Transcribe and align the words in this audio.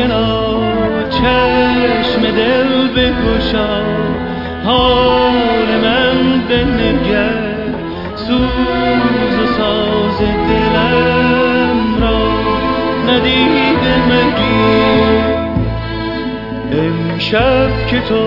آشنا 0.00 1.08
چشم 1.10 2.22
دل 2.36 2.88
بگشا 2.96 3.82
حال 4.64 5.66
من 5.82 6.40
بنگر 6.48 7.64
سوز 8.14 9.38
و 9.42 9.46
ساز 9.46 10.18
دلم 10.20 12.00
را 12.00 12.20
ندیده 13.08 13.94
مگیر. 14.08 15.30
امشب 16.72 17.86
که 17.86 18.00
تو 18.00 18.24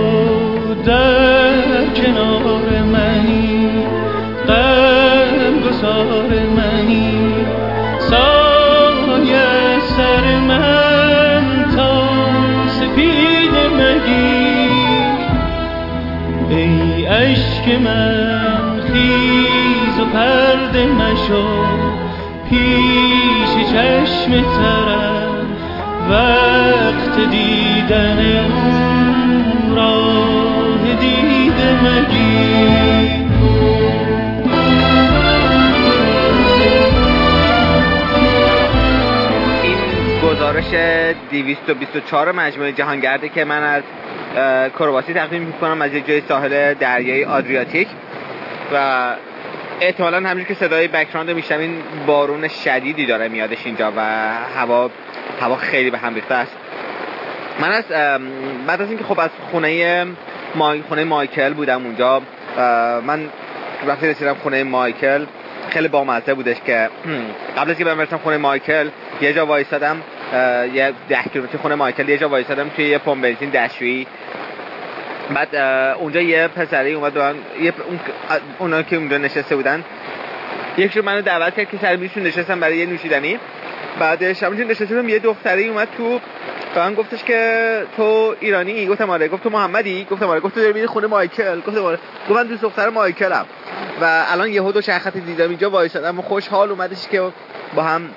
در 0.86 1.86
کنار 1.96 2.84
منی 2.92 3.70
قلب 4.48 5.70
گسار 5.70 6.30
منی 6.56 6.73
عشق 17.14 17.82
من 17.82 18.82
خیز 18.82 20.00
و 20.00 20.06
پرده 20.06 20.86
مشو 20.86 21.48
پیش 22.50 23.72
چشم 23.72 24.32
ترم 24.32 25.46
وقت 26.10 27.30
دیدن 27.32 28.40
اون 28.40 29.76
راه 29.76 30.96
دیده 31.00 31.84
مگیر. 31.84 33.24
گزارش 40.24 40.66
224 41.32 42.32
مجموعه 42.32 42.72
جهانگرده 42.72 43.30
که 43.30 43.46
من 43.46 43.64
از 43.64 43.84
کرواسی 44.80 45.14
تقدیم 45.14 45.42
می‌کنم 45.42 45.82
از 45.82 45.94
یک 45.94 46.08
جای 46.08 46.22
ساحل 46.22 46.74
دریای 46.74 47.26
آدریاتیک 47.26 47.88
و 48.74 49.16
احتمالا 49.82 50.18
همینجور 50.18 50.44
که 50.44 50.54
صدای 50.54 50.88
بکراند 50.88 51.30
رو 51.30 51.36
میشنوین 51.36 51.78
بارون 52.08 52.48
شدیدی 52.48 53.06
داره 53.06 53.28
میادش 53.28 53.66
اینجا 53.66 53.94
و 53.98 54.02
هوا 54.56 54.90
هوا 55.42 55.56
خیلی 55.56 55.90
به 55.90 55.98
هم 55.98 56.16
ریخته 56.16 56.36
است. 56.36 56.52
من 57.60 57.72
از 57.72 57.84
بعد 58.68 58.82
از 58.82 58.90
اینکه 58.90 59.04
خب 59.04 59.20
از 59.20 59.30
خونه 59.52 60.06
مای... 60.56 60.82
خونه 60.82 61.04
مایکل 61.04 61.54
بودم 61.54 61.86
اونجا 61.86 62.22
من 63.08 63.30
وقتی 63.88 64.08
رسیدم 64.08 64.34
خونه 64.34 64.64
مایکل 64.64 65.26
خیلی 65.70 65.88
بامزه 65.88 66.34
بودش 66.34 66.58
که 66.66 66.90
قبل 67.58 67.72
از 67.72 67.78
که 67.78 67.86
برم 67.86 67.98
برسم 67.98 68.18
خونه 68.18 68.38
مایکل 68.38 68.90
یه 69.22 69.34
جا 69.34 69.46
وایسادم 69.46 69.92
اه، 69.92 70.04
یه 70.74 70.94
ده 71.10 71.24
کیلومتر 71.34 71.58
خونه 71.58 71.76
مایکل 71.76 72.10
یه 72.10 72.18
جا 72.18 72.30
وایسادم 72.30 72.70
توی 72.70 72.86
یه 72.86 72.98
پمپ 72.98 73.24
بنزین 73.24 73.50
دستشویی 73.50 74.08
بعد 75.36 75.56
اونجا 76.00 76.22
یه 76.22 76.48
پسری 76.48 76.94
اومد 76.94 77.18
من- 77.18 77.36
یه 77.62 77.74
اون 77.88 78.00
اونا 78.60 78.82
که 78.84 78.96
اونجا 78.96 79.18
نشسته 79.18 79.56
بودن 79.56 79.84
رو 80.96 81.04
منو 81.06 81.22
دعوت 81.22 81.56
کرد 81.56 81.70
که 81.70 81.78
سر 81.78 81.96
میشون 81.96 82.24
نشستم 82.24 82.60
برای 82.60 82.78
یه 82.78 82.86
نوشیدنی. 82.86 83.40
بعدش 84.00 84.44
همونجا 84.44 84.64
نشسته 84.64 84.86
بودم 84.96 85.10
یه 85.10 85.20
دختری 85.20 85.68
اومد 85.68 85.88
تو 85.98 86.20
به 86.76 86.80
من 86.80 86.94
گفتش 86.94 87.24
که 87.24 87.84
تو 87.98 88.36
ایرانی؟ 88.40 88.86
گفتم 88.88 89.10
آره. 89.10 89.28
گفت 89.28 89.44
تو 89.44 89.50
محمدی؟ 89.50 90.08
گفتم 90.12 90.28
آره. 90.30 90.40
گفت 90.40 90.56
تو 90.56 90.62
داری 90.62 90.74
میری 90.74 90.88
خونه 90.88 91.08
مایکل؟ 91.08 91.60
گفتم 91.60 91.84
آره. 91.86 91.98
گفت 92.30 92.40
من 92.40 92.48
دوست 92.48 92.62
دختر 92.62 92.90
مایکلم. 92.90 93.46
و 94.02 94.24
الان 94.32 94.50
یهو 94.50 94.72
دو 94.72 94.82
شخصی 94.82 95.22
دیدم 95.22 95.50
اینجا 95.50 95.70
وایسادم 95.70 96.22
خوشحال 96.22 96.70
اومدش 96.70 97.08
که 97.12 97.22
با 97.76 97.84
هم 97.84 98.10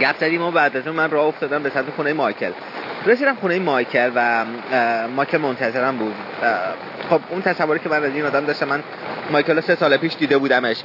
گپ 0.00 0.18
زدیم 0.20 0.42
و 0.42 0.50
بعد 0.50 0.76
از 0.76 0.86
اون 0.86 0.96
من 0.96 1.10
راه 1.10 1.26
افتادم 1.26 1.62
به 1.62 1.70
سمت 1.70 1.90
خونه 1.96 2.12
مایکل. 2.12 2.50
رسیدم 3.06 3.34
خونه 3.34 3.58
مایکل 3.58 4.10
و 4.14 4.44
مایکل 5.16 5.38
منتظرم 5.38 5.96
بود. 5.96 6.14
خب 7.10 7.20
اون 7.30 7.42
تصوری 7.42 7.78
که 7.78 7.88
من 7.88 8.04
از 8.04 8.14
این 8.14 8.24
آدم 8.24 8.44
داشتم 8.44 8.68
من 8.68 8.82
مایکل 9.30 9.60
سه 9.60 9.74
سال 9.74 9.96
پیش 9.96 10.16
دیده 10.16 10.38
بودمش. 10.38 10.76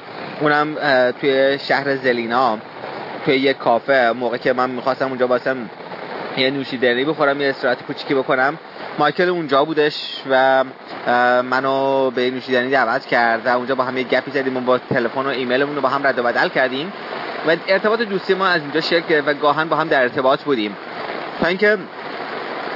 اونم 0.42 0.76
توی 1.22 1.60
شهر 1.60 1.96
زلینا 1.96 2.58
توی 3.26 3.36
یه 3.36 3.54
کافه. 3.54 4.12
موقع 4.12 4.38
که 4.38 4.54
من 4.54 4.70
می‌خواستم 4.70 5.08
اونجا 5.08 5.28
واسم 5.28 5.58
یه 6.38 6.52
نوشیدنی 6.52 7.06
بخورم 7.06 7.42
یه 7.42 7.50
استراحت 7.50 7.84
کوچیکی 7.84 8.14
بکنم 8.14 8.58
مایکل 9.00 9.30
اونجا 9.30 9.66
بودش 9.66 10.22
و 10.30 10.64
منو 11.44 12.12
به 12.12 12.31
نوشیدنی 12.31 12.70
دعوت 12.70 13.06
کرد 13.06 13.46
و 13.46 13.50
اونجا 13.50 13.76
با 13.76 13.84
هم 13.84 13.98
یه 13.98 14.04
گپی 14.04 14.31
زدیم 14.31 14.58
و 14.58 14.60
با 14.60 14.78
تلفن 14.78 15.22
و 15.22 15.28
ایمیلمون 15.28 15.76
رو 15.76 15.81
با 15.81 15.90
هم 15.90 16.08
رد 16.08 16.20
و 16.20 16.24
بدل 16.24 16.50
کردیم. 16.50 16.94
و 17.48 17.56
ارتباط 17.68 18.02
دوستی 18.02 18.34
ما 18.34 18.48
از 18.48 18.62
اینجا 18.62 18.82
شکل 18.82 19.08
گرفت 19.10 19.28
و 19.28 19.34
گاهن 19.34 19.70
با 19.70 19.76
هم 19.76 19.88
در 19.88 20.02
ارتباط 20.02 20.44
بودیم. 20.44 20.78
تا 21.42 21.48
اینکه 21.48 21.78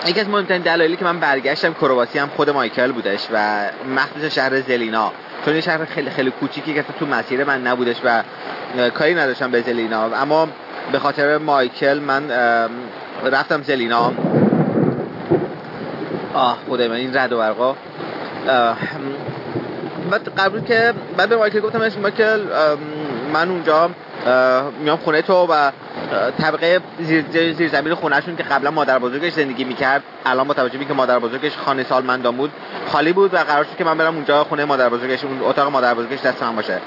یکی 0.07 0.19
از 0.19 0.29
مهمترین 0.29 0.61
دلایلی 0.61 0.95
که 0.95 1.05
من 1.05 1.19
برگشتم 1.19 1.73
کرواسی 1.73 2.19
هم 2.19 2.29
خود 2.35 2.49
مایکل 2.49 2.91
بودش 2.91 3.27
و 3.33 3.65
مخصوص 3.95 4.33
شهر 4.35 4.61
زلینا. 4.61 5.11
چون 5.45 5.55
یه 5.55 5.61
شهر 5.61 5.85
خیلی 5.85 6.09
خیلی 6.09 6.31
کوچیکی 6.31 6.73
که 6.73 6.85
تو 6.99 7.05
مسیر 7.05 7.43
من 7.43 7.67
نبودش 7.67 7.95
و 8.03 8.23
کاری 8.89 9.15
نداشتم 9.15 9.51
به 9.51 9.61
زلینا. 9.61 10.03
اما 10.05 10.47
به 10.91 10.99
خاطر 10.99 11.37
مایکل 11.37 11.99
من 11.99 12.29
رفتم 13.25 13.63
زلینا. 13.63 14.13
آه 16.33 16.57
خدای 16.69 16.87
من 16.87 16.95
این 16.95 17.17
رد 17.17 17.33
و 17.33 17.37
برقا. 17.37 17.75
بعد 20.11 20.29
قبل 20.37 20.59
که 20.59 20.93
بعد 21.17 21.29
به 21.29 21.35
مایکل 21.37 21.59
گفتم 21.59 21.81
"اش 21.81 21.97
مایکل 21.97 22.39
من 23.33 23.49
اونجا 23.49 23.89
میام 24.79 24.97
خونه 24.97 25.21
تو 25.21 25.47
و 25.49 25.71
طبقه 26.41 26.79
زیر, 26.99 27.53
زیر 27.53 27.69
زمین 27.69 27.93
خونهشون 27.93 28.35
که 28.35 28.43
قبلا 28.43 28.71
مادر 28.71 28.99
بزرگش 28.99 29.33
زندگی 29.33 29.63
می‌کرد 29.63 30.03
الان 30.25 30.47
با 30.47 30.53
توجه 30.53 30.79
اینکه 30.79 30.93
مادر 30.93 31.19
بزرگش 31.19 31.57
خانه 31.57 31.83
سالمندان 31.83 32.37
بود 32.37 32.51
خالی 32.87 33.13
بود 33.13 33.33
و 33.33 33.37
قرار 33.37 33.63
شد 33.63 33.77
که 33.77 33.83
من 33.83 33.97
برم 33.97 34.15
اونجا 34.15 34.43
خونه 34.43 34.65
مادر 34.65 34.89
بزرگش 34.89 35.23
اون 35.23 35.41
اتاق 35.41 35.71
مادر 35.71 35.93
بزرگش 35.93 36.21
دست 36.21 36.43
من 36.43 36.55
باشه. 36.55 36.79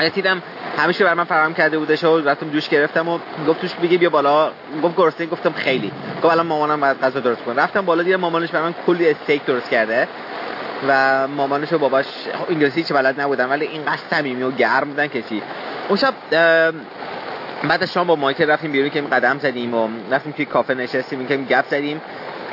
رسیدم 0.00 0.42
همیشه 0.78 1.04
بر 1.04 1.14
من 1.14 1.24
فراهم 1.24 1.54
کرده 1.54 1.78
بودش 1.78 2.04
و 2.04 2.20
رفتم 2.20 2.48
دوش 2.48 2.68
گرفتم 2.68 3.08
و 3.08 3.18
گفت 3.48 3.60
توش 3.60 3.74
بگی 3.74 3.98
بیا 3.98 4.10
بالا. 4.10 4.50
گفت 4.82 4.96
گرسنه 4.96 5.26
گفتم 5.26 5.52
خیلی. 5.52 5.92
گفت 6.22 6.32
الان 6.32 6.46
مامانم 6.46 6.80
باید 6.80 7.00
غذا 7.00 7.20
درست 7.20 7.42
کنه. 7.42 7.62
رفتم 7.62 7.80
بالا 7.80 8.02
دیدم 8.02 8.16
مامانش 8.20 8.50
برای 8.50 8.64
من 8.64 8.74
کلی 8.86 9.10
استیک 9.10 9.44
درست 9.44 9.70
کرده 9.70 10.08
و 10.88 11.28
مامانش 11.28 11.72
و 11.72 11.78
باباش 11.78 12.06
انگلیسی 12.50 12.82
چه 12.82 12.94
بلد 12.94 13.20
نبودن 13.20 13.48
ولی 13.48 13.66
اینقدر 13.66 13.98
صمیمی 14.10 14.42
و 14.42 14.50
گرم 14.50 14.88
بودن 14.88 15.06
کسی 15.06 15.42
اون 15.88 15.98
شب 15.98 16.14
بعد 17.68 17.82
از 17.82 17.92
شام 17.92 18.06
با 18.06 18.16
مایکل 18.16 18.50
رفتیم 18.50 18.72
بیرون 18.72 18.90
که 18.90 19.00
قدم 19.00 19.38
زدیم 19.38 19.74
و 19.74 19.88
رفتیم 20.10 20.32
توی 20.32 20.44
کافه 20.44 20.74
نشستیم 20.74 21.26
که 21.26 21.36
گپ 21.36 21.64
زدیم. 21.70 22.00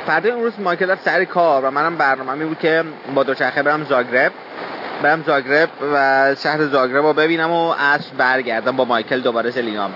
فردا 0.06 0.34
اون 0.34 0.44
روز 0.44 0.52
مایکل 0.60 0.90
رفت 0.90 1.04
سر 1.04 1.24
کار 1.24 1.64
و 1.64 1.70
منم 1.70 1.96
برنامه 1.96 2.44
بود 2.44 2.58
که 2.58 2.84
با 3.14 3.22
دوچرخه 3.22 3.62
برم 3.62 3.84
زاگرب. 3.84 4.32
برم 5.02 5.22
زاگرب 5.26 5.68
و 5.94 6.34
شهر 6.42 6.66
زاگرب 6.66 7.06
رو 7.06 7.12
ببینم 7.12 7.50
و 7.50 7.72
عصر 7.72 8.14
برگردم 8.18 8.76
با 8.76 8.84
مایکل 8.84 9.20
دوباره 9.20 9.50
زلینام 9.50 9.90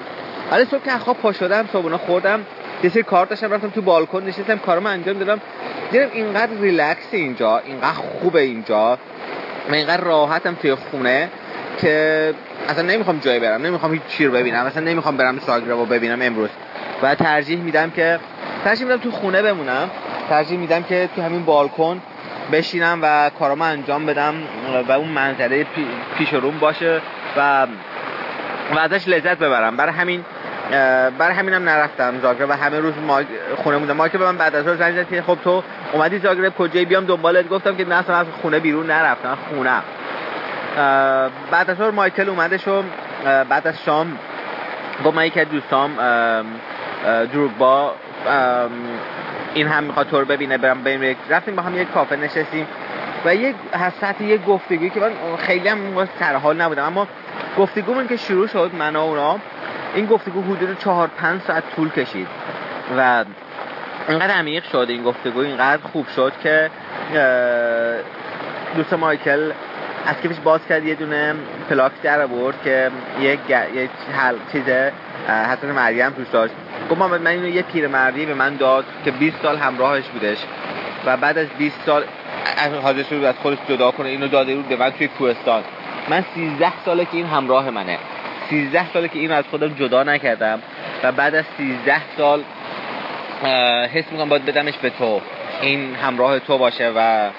ولی 0.50 0.64
صبح 0.64 0.84
که 0.84 0.92
از 0.92 1.00
خواب 1.00 1.16
پا 1.16 1.32
شدم 1.32 1.68
صبحونه 1.72 1.96
خوردم 1.96 2.40
یه 2.82 2.90
سری 2.90 3.02
کار 3.02 3.26
داشتم 3.26 3.52
رفتم 3.52 3.68
تو 3.68 3.82
بالکن 3.82 4.22
نشستم 4.22 4.58
کارم 4.58 4.86
انجام 4.86 5.18
دادم. 5.18 5.40
دیدم 5.90 6.08
اینقدر 6.12 6.52
ریلکس 6.60 7.06
اینجا 7.10 7.58
اینقدر 7.58 7.92
خوبه 7.92 8.40
اینجا. 8.40 8.98
و 9.70 9.74
اینقدر 9.74 10.04
راحتم 10.04 10.54
توی 10.54 10.74
خونه 10.74 11.28
که 11.78 12.34
اصلا 12.68 12.82
نمی‌خوام 12.82 13.18
جایی 13.18 13.40
برم 13.40 13.66
نمی‌خوام 13.66 13.92
هیچ 13.92 14.02
چی 14.08 14.26
رو 14.26 14.32
ببینم 14.32 14.66
اصلا 14.66 14.82
نمی‌خوام 14.84 15.16
برم 15.16 15.38
زاگرب 15.38 15.70
رو 15.70 15.86
ببینم 15.86 16.18
امروز. 16.22 16.50
و 17.02 17.14
ترجیح 17.14 17.58
میدم 17.60 17.90
که 17.90 18.18
ترجیح 18.64 18.86
میدم 18.86 19.00
تو 19.00 19.10
خونه 19.10 19.42
بمونم. 19.42 19.90
ترجیح 20.28 20.58
میدم 20.58 20.82
که 20.82 21.08
تو 21.16 21.22
همین 21.22 21.44
بالکن 21.44 22.00
بشینم 22.52 22.98
و 23.02 23.30
کارامو 23.38 23.64
انجام 23.64 24.06
بدم 24.06 24.34
و 24.88 24.92
اون 24.92 25.08
منظره 25.08 25.64
پی- 25.64 25.86
پیش 26.18 26.34
روم 26.34 26.58
باشه 26.58 27.00
و 27.36 27.66
و 28.74 28.78
ازش 28.78 29.08
لذت 29.08 29.38
ببرم. 29.38 29.76
برای 29.76 29.92
همین 29.92 30.24
برای 31.18 31.34
همینم 31.34 31.68
نرفتم 31.68 32.20
زاگرب 32.22 32.50
و 32.50 32.52
همه 32.52 32.80
روز 32.80 32.94
ما 33.06 33.20
خونه 33.56 33.76
موندم. 33.76 33.96
ما 33.96 34.08
که 34.08 34.18
من 34.18 34.36
بعد 34.36 34.54
از 34.54 34.64
ظهر 34.64 34.76
زنگ 34.76 34.94
زد 34.96 35.08
که 35.08 35.22
خب 35.22 35.38
تو 35.44 35.62
اومدی 35.92 36.18
زاگرب 36.18 36.54
کجایی 36.54 36.84
بیام 36.84 37.04
دنبالت. 37.04 37.48
گفتم 37.48 37.76
که 37.76 37.84
نه 37.84 37.94
اصلا 37.94 38.16
از 38.16 38.26
خونه 38.42 38.58
بیرون 38.58 38.86
نرفتم. 38.86 39.38
خونه 39.48 39.70
بعد 41.50 41.70
از 41.70 41.80
مایکل 41.80 42.28
اومدش 42.28 42.69
و 42.69 42.82
بعد 43.25 43.66
از 43.66 43.82
شام 43.82 44.19
با 45.04 45.10
من 45.10 45.26
یکی 45.26 45.40
از 45.40 45.48
دوستام 45.48 45.90
دروگبا 47.32 47.94
این 49.54 49.69
هم 49.69 49.84
می‌خواد 49.84 50.08
تو 50.08 50.20
رو 50.20 50.25
ببینه 50.25 50.58
برم 50.58 50.82
بریم 50.82 51.16
رفتیم 51.30 51.56
با 51.56 51.62
هم 51.62 51.78
یک 51.78 51.90
کافه 51.90 52.16
نشستیم 52.16 52.66
و 53.25 53.34
یک 53.34 53.56
سطح 54.00 54.25
یک 54.25 54.44
گفتگویی 54.44 54.90
که 54.90 55.00
من 55.00 55.12
خیلی 55.38 55.69
هم 55.69 55.80
اون 55.80 55.94
وقت 55.94 56.08
سر 56.20 56.36
حال 56.36 56.60
نبودم 56.60 56.84
اما 56.84 57.06
گفتگومون 57.58 58.08
که 58.08 58.16
شروع 58.16 58.46
شد 58.46 58.70
من 58.78 58.96
و 58.96 59.00
اونا 59.00 59.38
این 59.94 60.06
گفتگو 60.06 60.42
حدود 60.42 60.78
چهار 60.78 61.08
پنج 61.08 61.40
ساعت 61.42 61.62
طول 61.76 61.90
کشید 61.90 62.28
و 62.98 63.25
اینقدر 64.08 64.34
عمیق 64.34 64.64
شد 64.64 64.86
این 64.88 65.02
گفتگو 65.02 65.40
اینقدر 65.40 65.82
خوب 65.82 66.06
شد 66.16 66.32
که 66.42 66.70
دوست 68.76 68.92
مایکل 68.92 69.52
از 70.06 70.16
کیفش 70.22 70.40
باز 70.44 70.60
کرد 70.68 70.84
یه 70.84 70.94
دونه 70.94 71.34
پلاک 71.70 71.92
در 72.02 72.22
آورد 72.22 72.62
که 72.64 72.90
یک 73.20 73.40
یک 73.74 73.90
حل 74.16 74.34
چیزه 74.52 74.92
حضرت 75.28 75.64
مریم 75.64 76.10
توش 76.10 76.26
داشت. 76.32 76.54
گفت 76.90 77.00
محمد 77.00 77.20
من 77.20 77.30
اینو 77.30 77.48
یه 77.48 77.62
پیرمردی 77.62 78.26
به 78.26 78.34
من 78.34 78.56
داد 78.56 78.84
که 79.04 79.10
20 79.10 79.36
سال 79.42 79.56
همراهش 79.56 80.04
بودش 80.04 80.38
و 81.06 81.16
بعد 81.16 81.38
از 81.38 81.46
20 81.58 81.76
سال 81.86 82.04
حاضر 82.82 83.02
شد 83.02 83.24
از 83.24 83.34
خودش 83.42 83.58
جدا 83.68 83.90
کنه 83.90 84.08
اینو 84.08 84.28
داده 84.28 84.54
بود 84.54 84.68
به 84.68 84.76
من 84.76 84.90
توی 84.90 85.08
کوهستان. 85.08 85.62
من 86.08 86.24
13 86.34 86.72
ساله 86.84 87.04
که 87.04 87.16
این 87.16 87.26
همراه 87.26 87.70
منه. 87.70 87.98
13 88.50 88.92
ساله 88.92 89.08
که 89.08 89.18
اینو 89.18 89.34
از 89.34 89.44
خودم 89.50 89.68
جدا 89.68 90.02
نکردم 90.02 90.62
و 91.02 91.12
بعد 91.12 91.34
از 91.34 91.44
13 91.58 92.00
سال 92.16 92.42
حس 93.94 94.04
می‌کنم 94.12 94.28
باید 94.28 94.44
بدمش 94.44 94.74
به 94.82 94.90
تو. 94.90 95.20
این 95.60 95.94
همراه 95.94 96.38
تو 96.38 96.58
باشه 96.58 96.92
و 96.96 97.30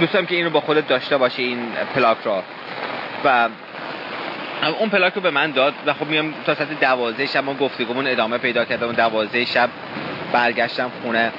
دوستم 0.00 0.26
که 0.26 0.34
اینو 0.34 0.50
با 0.50 0.60
خودت 0.60 0.88
داشته 0.88 1.16
باشه 1.16 1.42
این 1.42 1.58
پلاک 1.94 2.16
را 2.24 2.42
و 3.24 3.48
اون 4.78 4.88
پلاک 4.88 5.14
رو 5.14 5.20
به 5.20 5.30
من 5.30 5.50
داد 5.50 5.74
و 5.86 5.92
خب 5.94 6.06
میام 6.06 6.34
تا 6.46 6.54
ساعت 6.54 6.80
دوازه 6.80 7.26
شب 7.26 7.44
ما 7.44 7.54
گفتگومون 7.54 8.06
ادامه 8.06 8.38
پیدا 8.38 8.64
کردم 8.64 8.88
و 8.88 8.92
دوازه 8.92 9.44
شب 9.44 9.68
برگشتم 10.32 10.90
خونه. 11.02 11.32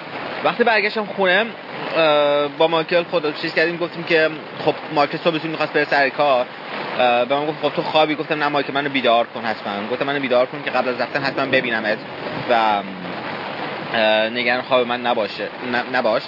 وقتی 0.44 0.64
برگشتم 0.64 1.06
خونه 1.06 1.46
با 2.58 2.68
مایکل 2.68 3.04
خدا 3.04 3.32
چیز 3.32 3.54
کردیم 3.54 3.78
گفتیم 3.78 4.04
که 4.04 4.30
خب 4.66 4.74
مایکل 4.94 5.18
صبح 5.18 5.48
می‌خواست 5.48 5.74
بره 5.74 5.86
سر 5.86 6.10
کار. 6.10 6.46
به 6.98 7.36
من 7.36 7.46
گفت 7.46 7.62
خب 7.62 7.76
تو 7.76 7.82
خوابی؟ 7.82 8.16
گفتم 8.16 8.44
نه 8.44 8.48
مایکل 8.48 8.74
منو 8.74 8.90
بیدار 8.90 9.26
کن 9.26 9.46
حتما. 9.46 9.88
گفتم 9.92 10.06
منو 10.06 10.20
بیدار 10.20 10.46
کن 10.46 10.62
که 10.66 10.72
قبل 10.72 10.90
از 10.90 11.02
رفتن 11.02 11.24
حتما 11.24 11.46
ببینمت. 11.46 11.98
و 12.50 12.82
نگران 14.30 14.62
خواب 14.62 14.88
من 14.88 15.02
نباشه 15.02 15.48
نباش. 15.94 16.24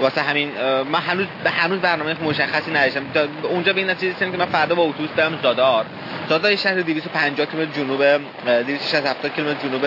واسه 0.00 0.22
همین 0.22 0.50
من 0.92 1.00
هنوز 1.00 1.26
به 1.44 1.50
هنوز 1.50 1.80
برنامه 1.80 2.16
مشخصی 2.22 2.70
نداشتم. 2.70 3.02
اونجا 3.42 3.72
به 3.72 3.80
این 3.80 3.90
نتیجه 3.90 4.14
رسیدم 4.14 4.32
که 4.32 4.38
من 4.38 4.46
فردا 4.46 4.74
با 4.74 4.82
اتوبوس 4.82 5.10
برم 5.10 5.38
زادار. 5.42 5.84
زادار 6.28 6.56
شهر 6.56 6.74
250 6.74 7.46
کیلومتر 7.46 7.72
جنوب 7.72 8.02
260 8.44 9.34
کیلومتر 9.34 9.68
جنوب 9.68 9.86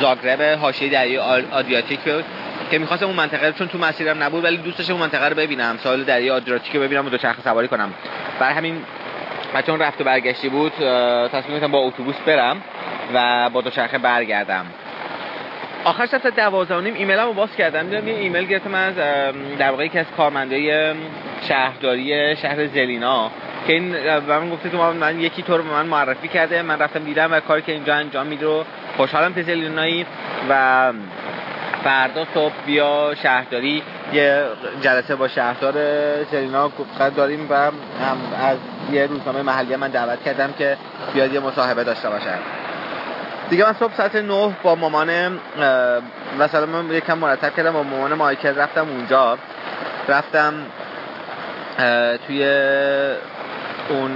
زاگرب 0.00 0.58
حاشیه 0.58 0.90
دریای 0.90 1.42
آدریاتیک 1.50 2.00
که 2.70 2.78
می‌خواستم 2.78 3.06
اون 3.06 3.16
منطقه 3.16 3.52
چون 3.52 3.68
تو 3.68 3.78
مسیرم 3.78 4.22
نبود 4.22 4.44
ولی 4.44 4.56
دوست 4.56 4.78
داشتم 4.78 4.92
اون 4.92 5.02
منطقه 5.02 5.28
رو 5.28 5.34
ببینم 5.34 5.78
سال 5.82 6.04
دریای 6.04 6.30
آدریاتیک 6.30 6.76
رو 6.76 6.82
ببینم 6.82 7.06
و 7.06 7.08
دوچرخه 7.08 7.42
سواری 7.42 7.68
کنم. 7.68 7.94
برای 8.40 8.54
همین 8.54 8.82
چون 9.66 9.78
رفت 9.78 10.00
و 10.00 10.04
برگشتی 10.04 10.48
بود 10.48 10.72
تصمیم 11.28 11.50
گرفتم 11.50 11.72
با 11.72 11.78
اتوبوس 11.78 12.16
برم 12.26 12.62
و 13.14 13.50
با 13.50 13.60
دوچرخه 13.60 13.98
برگردم. 13.98 14.66
آخر 15.84 16.06
شب 16.06 16.18
تا 16.18 16.30
دوازده 16.30 16.76
و 16.76 16.80
نیم 16.80 16.94
ایمیلم 16.94 17.26
رو 17.26 17.32
باز 17.32 17.56
کردم. 17.56 17.82
دیدم 17.82 18.08
یه 18.08 18.14
ایمیل 18.14 18.44
گرفتم 18.44 18.74
از 18.74 18.94
در 19.58 19.70
واقع 19.70 19.84
یکی 19.84 19.98
از 19.98 20.06
کارمندای 20.16 20.94
شهرداری 21.48 22.36
شهر 22.36 22.66
زلینا. 22.66 23.30
که 23.66 23.72
این 23.72 24.18
من 24.18 24.50
گفته 24.50 24.70
که 24.70 24.76
من 24.76 25.20
یکی 25.20 25.42
تو 25.42 25.56
رو 25.56 25.62
به 25.62 25.70
من 25.70 25.86
معرفی 25.86 26.28
کرده. 26.28 26.62
من 26.62 26.78
رفتم 26.78 27.04
دیدم 27.04 27.32
و 27.32 27.40
کاری 27.40 27.62
که 27.62 27.72
اینجا 27.72 27.94
انجام 27.94 28.26
میده 28.26 28.46
رو 28.46 28.64
خوشحالم 28.96 29.34
که 29.34 29.42
زلینایی 29.42 30.06
و 30.50 30.92
فردا 31.84 32.26
صبح 32.34 32.54
بیا 32.66 33.14
شهرداری. 33.22 33.82
یه 34.12 34.44
جلسه 34.80 35.16
با 35.16 35.28
شهردار 35.28 35.74
زلینا 36.24 36.70
داریم 37.16 37.46
و 37.50 37.54
هم 37.54 37.72
از 38.42 38.58
یه 38.92 39.06
روزنامه 39.06 39.42
محلی 39.42 39.76
من 39.76 39.88
دعوت 39.88 40.24
کردم 40.24 40.54
که 40.58 40.76
بیاد 41.14 41.34
یه 41.34 41.40
مصاحبه 41.40 41.84
داشته 41.84 42.10
باشه 42.10 42.59
دیگه 43.50 43.64
من 43.64 43.72
صبح 43.72 43.94
ساعت 43.96 44.16
9 44.16 44.54
با 44.62 44.74
مامان 44.74 45.38
مثلا 46.38 46.66
من 46.66 46.90
یکم 46.90 47.18
مرتب 47.18 47.56
کردم 47.56 47.72
با 47.72 47.82
مامان 47.82 48.14
مایکل 48.14 48.54
رفتم 48.54 48.88
اونجا. 48.88 49.38
رفتم 50.08 50.54
توی 52.26 52.44
اون 53.88 54.10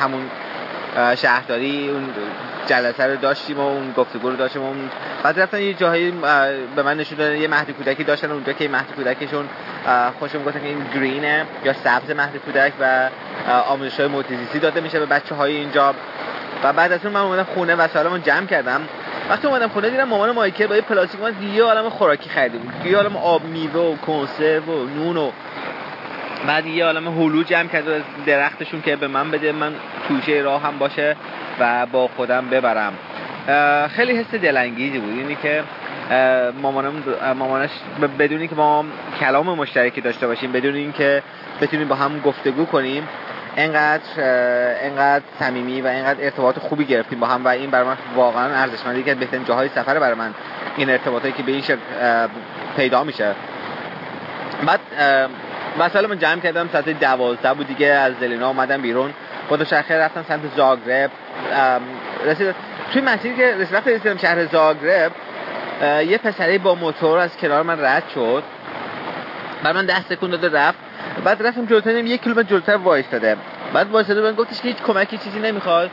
همون 0.00 0.30
شهرداری 1.16 1.88
اون 1.88 2.08
جلسه 2.66 3.06
رو 3.06 3.16
داشتیم 3.16 3.60
و 3.60 3.68
اون 3.68 3.92
گفتگو 3.96 4.30
رو 4.30 4.36
داشتیم 4.36 4.62
اون 4.62 4.90
بعد 5.22 5.40
رفتن 5.40 5.62
یه 5.62 5.74
جاهایی 5.74 6.10
به 6.76 6.82
من 6.82 6.96
نشون 6.96 7.18
دادن 7.18 7.36
یه 7.36 7.48
مهد 7.48 7.70
کودکی 7.70 8.04
داشتن 8.04 8.30
اونجا 8.30 8.52
که 8.52 8.68
مهد 8.68 8.92
کودکشون 8.96 9.48
خوشم 10.18 10.44
گفتن 10.44 10.60
که 10.60 10.66
این 10.66 10.86
گرینه 10.94 11.46
یا 11.64 11.72
سبز 11.72 12.10
مهد 12.10 12.36
کودک 12.36 12.72
و 12.80 13.10
آموزش 13.68 14.00
های 14.00 14.08
موتیزیسی 14.08 14.58
داده 14.58 14.80
میشه 14.80 14.98
به 14.98 15.06
بچه 15.06 15.34
های 15.34 15.56
اینجا. 15.56 15.94
و 16.64 16.72
بعد 16.72 16.92
از 16.92 17.04
اون 17.04 17.14
من 17.14 17.20
اومدم 17.20 17.42
خونه 17.42 17.74
و 17.74 17.88
سالمو 17.88 18.18
جمع 18.18 18.46
کردم. 18.46 18.80
وقتی 19.30 19.46
اومدم 19.46 19.68
خونه 19.68 19.90
دیدم 19.90 20.04
مامان 20.04 20.30
مایکل 20.30 20.66
با 20.66 20.76
یه 20.76 20.82
پلاستیک 20.82 21.20
من 21.20 21.34
یه 21.54 21.62
عالم 21.62 21.88
خوراکی 21.88 22.30
خریده 22.30 22.58
بود. 22.58 22.72
یه 22.86 22.96
عالم 22.96 23.16
آب 23.16 23.44
میوه 23.44 23.80
و 23.80 23.96
کنسرو 23.96 24.84
و 24.84 24.86
نون 24.96 25.16
و 25.16 25.30
بعد 26.46 26.66
یه 26.66 26.84
عالم 26.84 27.08
هلو 27.08 27.42
جمع 27.42 27.68
کرده 27.68 27.94
از 27.94 28.02
درختشون 28.26 28.82
که 28.82 28.96
به 28.96 29.08
من 29.08 29.30
بده 29.30 29.52
من 29.52 29.72
توشه 30.08 30.32
راه 30.32 30.62
هم 30.62 30.78
باشه 30.78 31.16
و 31.60 31.86
با 31.86 32.08
خودم 32.16 32.48
ببرم. 32.50 32.92
خیلی 33.88 34.16
حس 34.16 34.34
دلانگیزی 34.34 34.98
بود. 34.98 35.18
اینی 35.18 35.36
که 35.42 35.62
مامانم 36.62 36.92
مامانش 37.36 37.70
بدونی 38.18 38.48
که 38.48 38.54
ما 38.54 38.84
کلام 39.20 39.46
مشترکی 39.46 40.00
داشته 40.00 40.26
باشیم 40.26 40.52
بدون 40.52 40.74
اینکه 40.74 41.22
بتونیم 41.60 41.88
با 41.88 41.94
هم 41.94 42.20
گفتگو 42.20 42.64
کنیم 42.64 43.08
انقدر 43.58 44.02
انقدر 44.82 45.24
صمیمی 45.38 45.80
و 45.80 45.86
انقدر 45.86 46.24
ارتباط 46.24 46.58
خوبی 46.58 46.84
گرفتیم 46.84 47.20
با 47.20 47.26
هم 47.26 47.44
و 47.44 47.48
این 47.48 47.70
برای 47.70 47.86
من 47.86 47.96
واقعا 48.16 48.54
ارزشمندی 48.54 49.02
که 49.02 49.14
بهترین 49.14 49.44
جاهای 49.44 49.68
سفر 49.68 49.98
برای 49.98 50.14
من 50.14 50.34
این 50.76 50.90
ارتباطی 50.90 51.32
که 51.32 51.42
به 51.42 51.52
این 51.52 51.62
شکل 51.62 51.78
پیدا 52.76 53.04
میشه. 53.04 53.34
بعد 54.66 54.80
مثلا 55.78 56.08
من 56.08 56.18
جمع 56.18 56.40
کردم 56.40 56.68
ساعت 56.72 56.88
دوازده 56.88 57.54
بود 57.54 57.66
دیگه 57.66 57.86
از 57.86 58.12
زلینا 58.20 58.48
اومدم 58.48 58.82
بیرون. 58.82 59.10
با 59.48 59.56
دوچرخه 59.56 59.98
رفتم 59.98 60.24
سمت 60.28 60.40
زاگرب. 60.56 61.10
رسید 62.26 62.54
توی 62.92 63.02
مسیری 63.02 63.36
که 63.36 63.54
وقتی 63.72 63.90
رسیدم 63.90 64.16
شهر 64.16 64.46
زاگرب 64.46 65.12
یه 65.82 66.18
پسره 66.18 66.58
با 66.58 66.74
موتور 66.74 67.18
از 67.18 67.36
کنار 67.36 67.62
من 67.62 67.84
رد 67.84 68.02
شد. 68.14 68.42
بعد 69.62 69.74
من 69.74 69.86
ده 69.86 70.02
سکوند 70.02 70.30
داده 70.30 70.58
رفت. 70.58 70.78
بعد 71.24 71.46
رفتم 71.46 71.66
جلوتر 71.66 71.90
یک 71.90 72.22
کیلومتر 72.22 72.48
جلوتر 72.48 72.76
وایستاده. 72.76 73.36
بعد 73.74 73.90
وایستاده 73.90 74.20
من 74.20 74.32
گفتش 74.32 74.60
که 74.60 74.68
هیچ 74.68 74.76
کمکی 74.76 75.18
چیزی 75.18 75.38
نمی‌خواد 75.38 75.90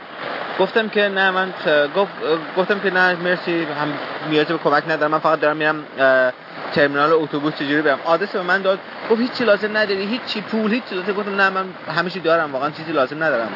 گفتم 0.58 0.88
که 0.88 1.08
نه 1.08 1.30
من 1.30 1.54
گفت 1.96 2.12
گفتم 2.56 2.78
که 2.78 2.90
نه 2.90 3.14
مرسی 3.14 3.64
هم 3.64 3.92
نیاز 4.30 4.46
به 4.46 4.58
کمک 4.58 4.82
ندارم 4.88 5.10
من 5.10 5.18
فقط 5.18 5.40
دارم 5.40 5.56
میرم 5.56 5.84
ترمینال 6.72 7.12
اتوبوس 7.12 7.54
چجوری 7.54 7.82
برم. 7.82 7.98
آدرس 8.04 8.28
به 8.28 8.42
من 8.42 8.62
داد 8.62 8.78
گفت 9.10 9.20
هیچی 9.20 9.44
لازم 9.44 9.76
نداری 9.76 10.06
هیچی 10.06 10.40
پول 10.40 10.72
هیچ 10.72 10.84
چیزی 10.84 11.12
گفتم 11.12 11.40
نه 11.40 11.50
من 11.50 11.64
همیشه 11.96 12.20
دارم 12.20 12.52
واقعا 12.52 12.70
چیزی 12.70 12.92
لازم 12.92 13.22
ندارم. 13.24 13.48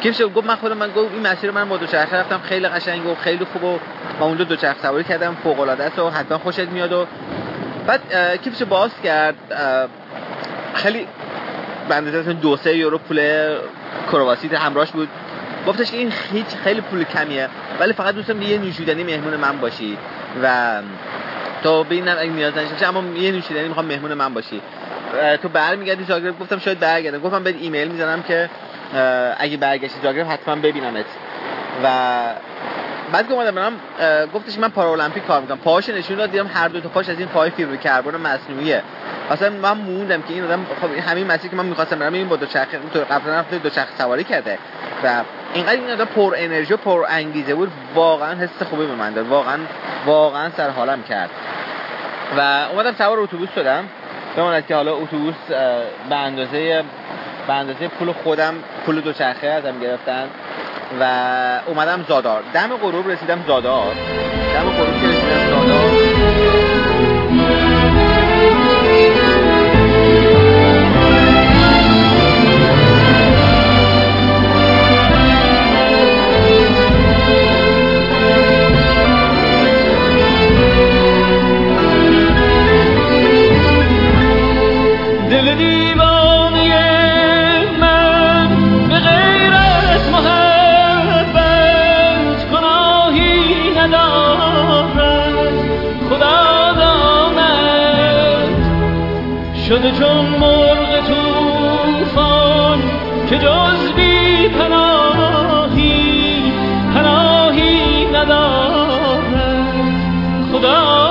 کیف 0.00 0.22
گفت 0.22 0.46
من 0.46 0.54
خودم 0.54 0.76
من 0.76 0.90
گفت 0.90 1.12
این 1.12 1.26
مسیر 1.26 1.50
من 1.50 1.68
با 1.68 1.76
دوچرخه 1.76 2.16
رفتم 2.16 2.40
خیلی 2.44 2.68
قشنگ 2.68 3.06
و 3.06 3.14
خیلی 3.14 3.44
خوب 3.44 3.64
و 3.64 3.78
ما 4.20 4.26
اونجا 4.26 4.44
دوچرخه 4.44 4.82
سواری 4.82 5.04
کردم 5.04 5.36
فوق 5.42 5.60
العاده 5.60 5.84
است 5.84 5.98
و 5.98 6.10
حتما 6.10 6.38
خوشت 6.38 6.60
میاد 6.60 6.92
و 6.92 7.06
بعد 7.86 8.00
کیفشو 8.42 8.64
باز 8.64 8.90
کرد 9.04 9.34
خیلی 10.74 11.06
بنده 11.88 12.32
دو 12.32 12.56
سه 12.56 12.76
یورو 12.76 12.98
پول 12.98 13.20
کرواسی 14.12 14.48
همراهش 14.48 14.90
بود. 14.90 15.08
گفتش 15.66 15.90
که 15.90 15.96
این 15.96 16.12
هیچ 16.32 16.46
خیلی 16.64 16.80
پول 16.80 17.04
کمیه 17.04 17.48
ولی 17.80 17.92
فقط 17.92 18.14
دوستم 18.14 18.42
یه 18.42 18.58
نوشیدنی 18.58 19.04
مهمون 19.04 19.36
من 19.36 19.58
باشی. 19.58 19.98
و 20.42 20.76
تو 21.62 21.84
به 21.84 21.94
این 21.94 22.08
اگه 22.08 22.30
نیاز 22.30 22.52
نشه 22.56 22.88
اما 22.88 23.18
یه 23.18 23.32
نوشیدنی 23.32 23.68
می‌خوام 23.68 23.86
مهمون 23.86 24.14
من 24.14 24.34
باشی. 24.34 24.60
تو 25.42 25.48
برمیگردی 25.48 26.04
زاگرب 26.04 26.38
گفتم 26.38 26.58
شاید 26.58 26.80
برگردم. 26.80 27.18
گفتم 27.18 27.44
بهت 27.44 27.54
ایمیل 27.60 27.88
می‌زنم 27.88 28.22
که 28.22 28.50
اگه 29.38 29.56
برگشتی 29.56 30.00
زاگرب 30.02 30.26
حتما 30.26 30.54
ببینمت. 30.56 31.04
و 31.84 31.88
بعد 33.12 33.28
که 33.28 33.32
اومدم 33.34 33.54
برم 33.54 33.72
گفتش 34.34 34.58
من 34.58 34.68
پارالمپیک 34.68 35.26
کار 35.26 35.40
می‌کنم. 35.40 35.58
پاهاش 35.58 35.88
نشون 35.88 36.16
داد 36.16 36.30
دیدم 36.30 36.46
هر 36.54 36.68
دو 36.68 36.80
تا 36.80 36.88
پاش 36.88 37.08
از 37.08 37.18
این 37.18 37.28
پای 37.28 37.50
فیبر 37.50 37.76
کربن 37.76 38.16
مصنوعیه. 38.16 38.82
اصلا 39.30 39.50
من 39.50 39.72
موندم 39.72 40.22
که 40.22 40.34
این 40.34 40.44
آدم 40.44 40.66
خب 40.82 41.10
همین 41.10 41.26
مسیری 41.26 41.48
که 41.48 41.56
من 41.56 41.66
می‌خواستم 41.66 41.98
برم 41.98 42.12
این 42.12 42.28
با 42.28 42.36
دو 42.36 42.46
چرخ 42.46 42.68
تو 42.92 43.00
قبلا 43.00 43.44
دو 43.62 43.70
چرخ 43.70 43.88
سواری 43.98 44.24
کرده. 44.24 44.58
و 45.04 45.22
اینقدر 45.54 45.72
این 45.72 45.90
آدم 45.90 46.04
پر 46.04 46.34
انرژی 46.36 46.74
و 46.74 46.76
پر 46.76 47.04
انگیزه 47.08 47.54
بود 47.54 47.72
واقعا 47.94 48.34
حس 48.34 48.62
خوبی 48.62 48.86
به 48.86 48.94
من 48.94 49.12
داد. 49.12 49.28
واقعا 49.28 49.58
واقعا 50.06 50.50
سر 50.56 50.70
حالم 50.70 51.02
کرد. 51.02 51.30
و 52.36 52.66
اومدم 52.72 52.94
سوار 52.94 53.20
اتوبوس 53.20 53.48
شدم. 53.54 53.84
بماند 54.36 54.66
که 54.66 54.74
حالا 54.74 54.96
اتوبوس 54.96 55.34
به 56.08 56.16
اندازه 56.16 56.84
به 57.46 57.52
اندازه 57.52 57.88
پول 57.88 58.12
خودم 58.12 58.54
پول 58.86 59.00
دوچرخه 59.00 59.46
ازم 59.46 59.80
گرفتن. 59.80 60.28
و 61.00 61.04
اومدم 61.66 62.04
زادار. 62.08 62.42
دم 62.54 62.76
غروب 62.76 63.08
رسیدم 63.10 63.44
زادار. 63.46 63.94
دم 64.54 64.70
غروب 64.70 65.04
رسیدم 65.04 65.50
زادار. 65.50 65.97
که 103.30 103.38
جز 103.38 103.92
بی 103.96 104.48
پناهی 104.48 106.52
پناهی 106.94 108.06
ندارد 108.06 109.34
خدا 110.52 111.07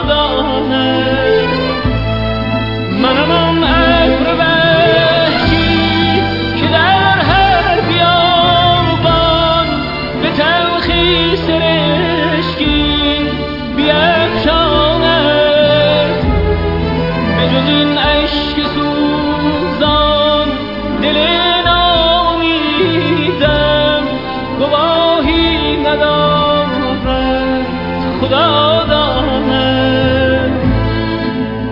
خدا 28.21 28.85
داند 28.89 30.51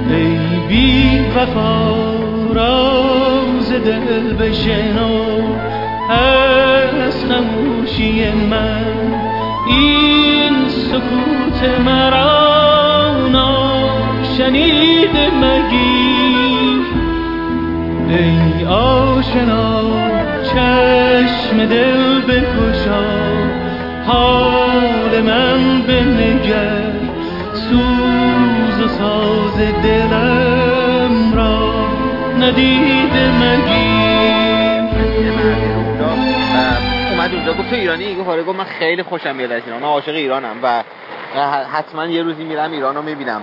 ای 0.09 0.37
بی 0.67 1.19
وفا 1.35 1.95
راز 2.53 3.71
دل 3.71 4.33
بشنو. 4.33 5.15
از 6.09 7.25
خموشی 7.25 8.31
من 8.49 8.85
این 9.67 10.69
سکوت 10.69 11.69
مرا 11.85 13.17
ناشنیده 13.31 15.29
مگیر. 15.41 16.81
ای 18.09 18.65
آشنا 18.65 19.81
چشم 20.43 21.65
دل 21.65 22.21
بگشا 22.21 23.44
حال 24.07 25.21
من 25.21 25.81
بنگر 25.81 26.91
سوز 27.53 28.81
و 28.81 28.87
ساز 28.87 29.57
دلم 29.83 31.33
را 31.35 31.87
ندیده 32.39 33.31
و 35.99 36.03
اومد 37.11 37.33
اونجا 37.33 37.53
گفت 37.53 37.69
تو 37.69 37.75
ایرانی؟ 37.75 38.15
گفت 38.15 38.29
آره 38.29 38.43
گفت 38.43 38.59
من 38.59 38.65
خیلی 38.65 39.03
خوشم 39.03 39.35
میاد 39.35 39.51
از 39.51 39.61
ایران. 39.65 39.81
من 39.81 39.87
عاشق 39.87 40.13
ایرانم 40.13 40.55
و 40.63 40.83
حتما 41.73 42.05
یه 42.05 42.23
روزی 42.23 42.43
میرم 42.43 42.71
ایران 42.71 42.95
رو 42.95 43.01
می‌بینم. 43.01 43.41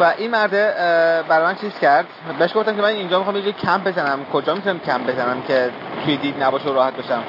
و 0.00 0.12
این 0.18 0.30
مرده 0.30 0.74
برای 1.28 1.46
من 1.46 1.54
چیز 1.54 1.78
کرد؟ 1.78 2.06
بهش 2.38 2.50
گفتم 2.54 2.76
که 2.76 2.82
من 2.82 2.88
اینجا 2.88 3.18
می‌خوام 3.18 3.36
یه 3.36 3.52
کمپ 3.52 3.84
بزنم. 3.84 4.18
کجا 4.32 4.54
می‌تونم 4.54 4.78
کمپ 4.78 5.06
بزنم 5.06 5.42
که 5.48 5.70
توی 6.04 6.16
دید 6.16 6.42
نباشه 6.42 6.68
و 6.68 6.74
راحت 6.74 6.96
بشم؟ 6.96 7.22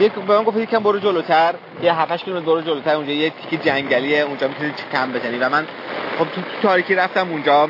یک 0.00 0.12
به 0.12 0.38
من 0.38 0.44
گفت 0.44 0.56
یکم 0.56 0.78
برو 0.78 0.98
جلوتر. 0.98 1.54
یه 1.82 1.94
7 1.94 2.12
8 2.12 2.24
کیلومتر 2.24 2.46
برو 2.46 2.60
جلوتر. 2.60 2.94
اونجا 2.94 3.12
یه 3.12 3.30
تیکه 3.30 3.56
جنگلیه. 3.64 4.22
اونجا 4.22 4.48
می‌تونی 4.48 4.72
کمپ 4.92 5.16
بزنی. 5.16 5.38
و 5.38 5.48
من 5.48 5.66
خب 6.18 6.24
تو 6.24 6.40
تاریکی 6.62 6.94
رفتم 6.94 7.28
اونجا 7.30 7.68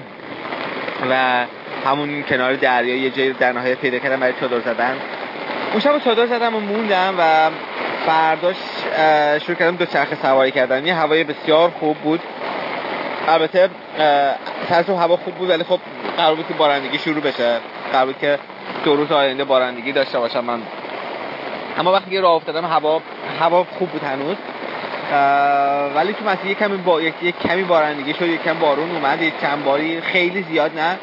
و 1.11 1.45
همون 1.87 2.23
کنار 2.23 2.55
دریا 2.55 2.97
یه 2.97 3.11
جایی 3.11 3.33
در 3.33 3.53
نهایت 3.53 3.79
پیدا 3.79 3.99
کردم 3.99 4.21
برای 4.21 4.33
چادر 4.41 4.61
زدن. 4.61 4.97
اون 5.71 5.81
شب 5.81 5.99
چادر 5.99 6.27
زدم 6.27 6.55
و 6.55 6.61
موندم 6.61 7.15
و 7.19 7.51
فرداش 8.07 8.57
شروع 9.43 9.59
کردم 9.59 9.77
دو 9.77 9.87
چرخ 9.87 10.09
سواری 10.23 10.51
کردن. 10.51 10.87
یه 10.87 10.95
هوای 10.95 11.25
بسیار 11.25 11.71
خوب 11.71 11.97
بود. 11.97 12.21
البته 13.29 13.69
سر 14.69 14.83
هوا 14.89 15.17
خوب 15.17 15.35
بود 15.35 15.51
ولی 15.51 15.65
خب 15.65 15.81
قرار 16.17 16.35
بود 16.35 16.49
که 16.49 16.55
بارندگی 16.55 16.99
شروع 16.99 17.21
بشه. 17.21 17.57
قرار 17.93 18.07
بود 18.07 18.19
که 18.19 18.39
دو 18.85 18.97
روز 18.97 19.13
آینده 19.13 19.45
بارندگی 19.45 19.93
داشته 19.93 20.19
باشم. 20.19 20.45
من 20.45 20.61
اما 21.79 21.93
وقتی 21.93 22.11
که 22.11 22.21
راه 22.21 22.33
افتادم 22.33 22.65
هوا 22.65 23.03
هوا 23.41 23.67
خوب 23.79 23.89
بود 23.91 24.03
هنوز. 24.03 24.37
ولی 25.97 26.13
تو 26.13 26.25
مسیر 26.25 26.55
کمی 26.55 26.77
با 26.77 27.03
یک, 27.03 27.15
کمی 27.49 27.63
بارندگی 27.63 28.15
شد 28.15 28.23
یک 28.23 28.43
کم 28.43 28.59
بارون 28.59 28.91
اومد 28.91 29.23
یک 29.23 29.35
چند 29.43 29.65
باری 29.65 30.01
خیلی 30.01 30.43
زیاد 30.43 30.79
نه. 30.79 30.99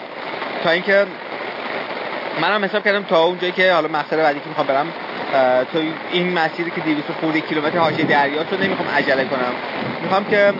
تا 0.63 0.69
اینکه 0.69 1.05
منم 2.41 2.65
حساب 2.65 2.83
کردم 2.83 3.03
تا 3.03 3.23
اونجایی 3.23 3.51
که 3.51 3.73
حالا 3.73 3.87
مقصد 3.87 4.17
بعدی 4.17 4.39
که 4.39 4.47
می‌خوام 4.47 4.67
برم 4.67 4.87
تو 5.73 5.79
این 6.11 6.33
مسیری 6.33 6.71
که 6.71 6.81
200 6.81 7.11
خورده 7.21 7.41
کیلومتر 7.41 7.77
حاشیه 7.77 8.05
دریا 8.05 8.45
شد 8.49 8.63
نمی‌خوام 8.63 8.89
عجله 8.89 9.25
کنم. 9.25 9.53
می‌خوام 10.03 10.25
که 10.25 10.53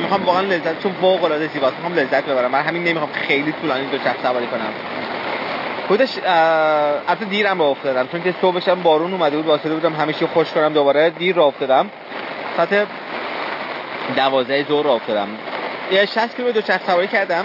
می‌خوام 0.00 0.24
واقعا 0.24 0.42
لذت 0.42 0.82
چون 0.82 0.92
فوق 1.00 1.24
العاده 1.24 1.48
زیباست 1.48 1.74
می‌خوام 1.74 1.94
لذت 1.94 2.24
ببرم. 2.24 2.50
من 2.50 2.60
همین 2.62 2.84
نمی‌خوام 2.84 3.10
خیلی 3.12 3.54
طولانی 3.60 3.86
دو 3.86 3.98
چرخ 3.98 4.16
سواری 4.22 4.46
کنم. 4.46 4.97
خودش 5.88 6.18
البته 7.08 7.24
دیرم 7.24 7.58
راه 7.58 7.70
افتادم. 7.70 8.06
چون 8.06 8.22
که 8.22 8.34
صبحش 8.40 8.68
هم 8.68 8.82
بارون 8.82 9.12
اومده 9.12 9.36
بود 9.36 9.46
واسطه 9.46 9.68
بودم 9.68 9.94
همیشه 9.94 10.26
خوش 10.26 10.52
کنم 10.52 10.72
دوباره 10.72 11.10
دیر 11.10 11.36
راه 11.36 11.46
افتادم. 11.46 11.90
ساعت 12.56 12.86
دوازده 14.16 14.64
ظهر 14.68 14.84
راه 14.84 14.94
افتادم. 14.94 15.28
یه 15.92 16.06
60 16.06 16.36
کیلومتر 16.36 16.60
دو 16.60 16.66
چرخ 16.66 16.80
سواری 16.86 17.06
کردم. 17.06 17.44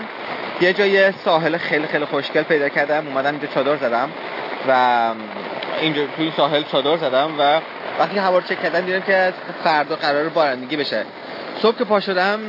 یه 0.61 0.73
جای 0.73 1.11
ساحل 1.11 1.57
خیلی 1.57 1.87
خیلی 1.87 2.05
خوشگل 2.05 2.43
پیدا 2.43 2.69
کردم. 2.69 3.07
اومدم 3.07 3.31
اینجا 3.31 3.47
چادر 3.47 3.75
زدم 3.75 4.09
و 4.69 5.11
اینجا 5.81 6.05
توی 6.15 6.25
این 6.25 6.33
ساحل 6.37 6.63
چادر 6.63 6.97
زدم 6.97 7.39
و 7.39 7.59
وقتی 7.99 8.19
هوا 8.19 8.37
رو 8.37 8.43
چک 8.43 8.63
کردم 8.63 8.81
دیدم 8.81 9.01
که 9.01 9.33
فردا 9.63 9.95
قرار 9.95 10.29
بارندگی 10.29 10.77
بشه. 10.77 11.05
صبح 11.61 11.77
که 11.77 11.83
پا 11.83 11.99
شدم 11.99 12.39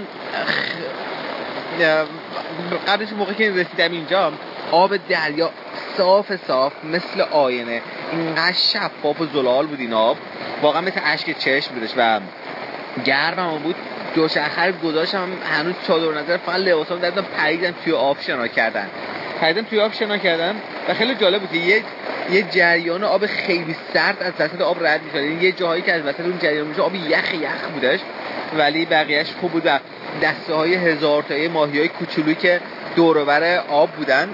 قبلش 2.89 3.13
موقعی 3.13 3.35
که 3.35 3.51
رسیدم 3.51 3.93
اینجا 3.93 4.33
آب 4.73 4.97
دریا 5.09 5.51
صاف 5.97 6.33
صاف 6.47 6.73
مثل 6.85 7.21
آینه. 7.21 7.83
اینقدر 8.13 8.53
شفاف 8.53 9.21
و 9.21 9.27
زلال 9.27 9.67
بود 9.67 9.81
این 9.81 9.93
آب. 9.93 10.17
واقعا 10.63 10.81
مثل 10.81 11.01
اشک 11.05 11.39
چشم 11.39 11.75
بودش 11.75 11.91
و 11.97 12.21
گرمم 13.05 13.59
بود. 13.59 13.77
دوچرخه 14.15 14.67
رو 14.67 14.73
گذاشتم 14.73 15.29
هنوز 15.53 15.75
چادر 15.87 16.21
نظر 16.21 16.37
فقط 16.37 16.57
لباسام 16.57 16.99
دادم 16.99 17.25
پریدم 17.39 17.75
توی 17.85 17.93
آب 17.93 18.21
شنا 18.21 18.49
کردن. 18.49 18.87
پریدم 19.41 19.63
توی 19.63 19.81
آب 19.81 19.93
شنا 19.93 20.19
کردن 20.19 20.55
و 20.89 20.95
خیلی 20.95 21.15
جالب 21.15 21.41
بود 21.41 21.51
که 21.51 21.59
یه 21.59 21.83
یه 22.31 22.43
جریان 22.43 23.05
آب 23.05 23.27
خیلی 23.27 23.77
سرد 23.95 24.23
از 24.23 24.33
وسط 24.39 24.61
آب 24.61 24.87
رد 24.87 25.01
می‌شد. 25.03 25.17
یعنی 25.17 25.45
یه 25.45 25.53
جاهایی 25.53 25.83
که 25.83 25.93
از 25.93 26.03
وسط 26.03 26.21
اون 26.21 26.39
جریان 26.39 26.67
میشه 26.67 26.83
آب 26.83 26.95
یخ 26.95 27.35
یخ 27.35 27.69
بودش. 27.75 28.01
ولی 28.57 28.85
بقیهش 28.85 29.27
خوب 29.41 29.53
بود 29.53 29.63
و 29.67 29.79
دسته 30.23 30.55
های 30.55 30.75
هزار 30.75 31.23
تایی 31.23 31.49
ماهی 31.49 31.79
های 31.79 31.89
کوچولویی 31.89 32.35
که 32.35 32.61
دور 32.97 33.17
و 33.17 33.25
بر 33.25 33.59
آب 33.69 33.91
بودن. 33.91 34.29